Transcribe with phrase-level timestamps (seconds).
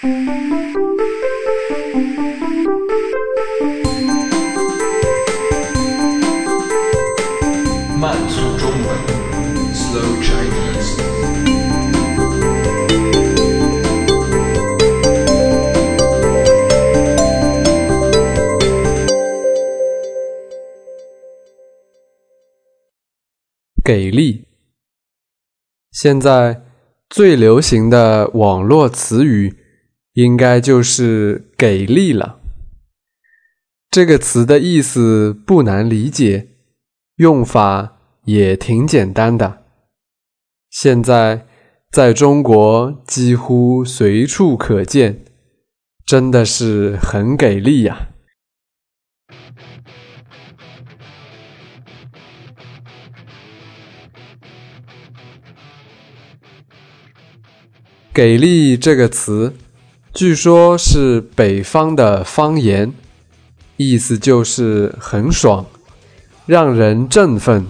[0.00, 0.08] 慢
[8.28, 8.86] 速中文
[9.74, 11.02] ，Slow Chinese。
[23.84, 24.46] 给力。
[25.90, 26.62] 现在
[27.10, 29.67] 最流行的网络词语，
[30.18, 32.40] 应该就是“给力”了。
[33.88, 36.48] 这个词的意思不难理解，
[37.18, 39.62] 用法也挺简单的。
[40.70, 41.46] 现在
[41.92, 45.24] 在中国几乎随处可见，
[46.04, 48.08] 真的是很给力呀！
[58.12, 59.54] 给力这个词，
[60.14, 62.92] 据说是北方的方言，
[63.76, 65.66] 意思就是很爽，
[66.46, 67.66] 让人振奋，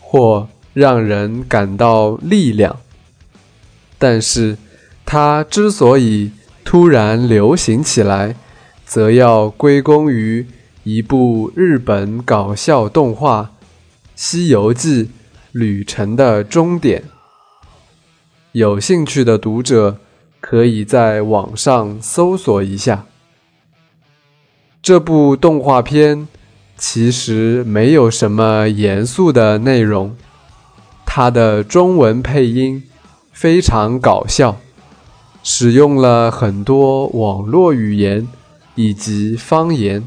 [0.00, 2.78] 或让人感到力量。
[3.98, 4.56] 但是，
[5.04, 6.30] 它之所以
[6.64, 8.36] 突然流行起来，
[8.86, 10.46] 则要归功于
[10.84, 13.42] 一部日本搞笑动画
[14.14, 15.04] 《西游记·
[15.50, 17.02] 旅程的终点》。
[18.52, 19.98] 有兴趣的读者
[20.42, 23.06] 可以在网上搜索一下。
[24.82, 26.26] 这部动画片
[26.76, 30.16] 其实没有什么严肃的内容，
[31.06, 32.82] 它的中文配音
[33.32, 34.58] 非常搞笑，
[35.44, 38.26] 使用了很多网络语言
[38.74, 40.02] 以及方言。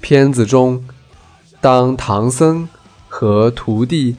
[0.00, 0.84] 片子中，
[1.60, 2.68] 当唐僧
[3.08, 4.16] 和徒弟。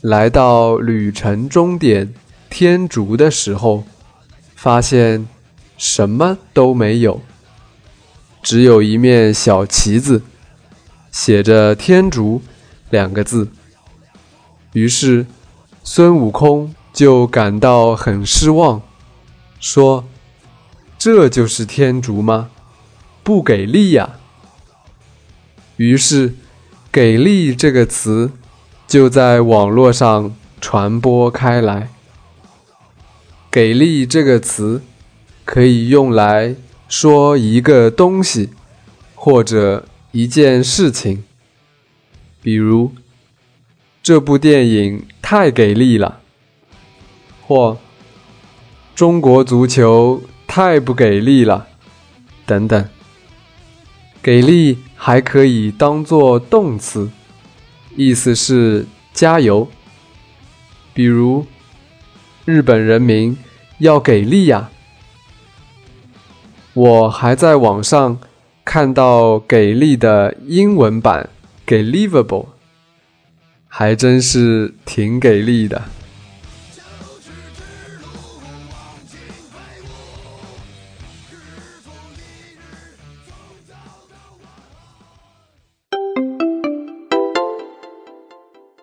[0.00, 2.14] 来到旅程终点
[2.48, 3.82] 天竺的时候，
[4.60, 5.24] 发现
[5.76, 7.20] 什么都没有，
[8.42, 10.20] 只有一面小旗子，
[11.12, 12.42] 写着“天竺”
[12.90, 13.48] 两个字。
[14.72, 15.24] 于是
[15.84, 18.82] 孙悟空就感到很失望，
[19.60, 20.04] 说
[20.98, 22.50] ：“这就是天竺吗？
[23.22, 24.18] 不给力呀！”
[25.78, 26.34] 于是
[26.90, 28.32] “给力”这个词。
[28.88, 31.90] 就在网络上传播开来。
[33.58, 34.80] 给力这个词
[35.44, 36.54] 可以用来
[36.88, 38.50] 说一个东西
[39.16, 41.24] 或者一件事情，
[42.40, 42.92] 比如
[44.00, 46.20] 这部电影太给力了，
[47.48, 47.76] 或
[48.94, 51.66] 中国足球太不给力了，
[52.46, 52.88] 等等。
[54.22, 57.10] 给力还可以当做动词。
[57.96, 59.66] 意思是加油，
[60.94, 61.44] 比如
[62.44, 63.36] 日本人民
[63.78, 64.70] 要给力呀！
[66.74, 68.18] 我还在网上
[68.64, 71.28] 看到给力的英文版
[71.66, 72.46] 给 livable，
[73.66, 75.82] 还真是挺给力的。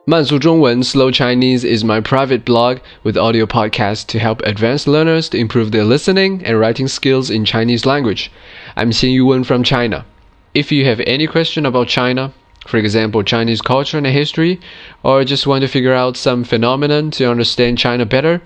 [0.07, 5.29] Mansu Zhongwen Slow Chinese is my private blog with audio podcasts to help advanced learners
[5.29, 8.31] to improve their listening and writing skills in Chinese language.
[8.75, 10.05] I'm Xin Yuwen from China.
[10.53, 12.31] If you have any question about China,
[12.67, 14.61] for example, Chinese culture and history,
[15.01, 18.43] or just want to figure out some phenomenon to understand China better,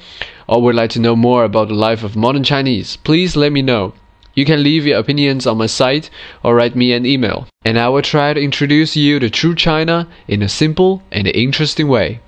[0.48, 3.62] or would like to know more about the life of modern Chinese, please let me
[3.62, 3.92] know.
[4.40, 6.10] You can leave your opinions on my site
[6.44, 10.08] or write me an email, and I will try to introduce you to true China
[10.30, 12.22] in a simple and interesting way.